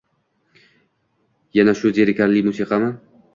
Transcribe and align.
Yana 1.59 1.77
shu 1.83 1.93
zerikarli 1.99 2.43
musiqami 2.49 2.91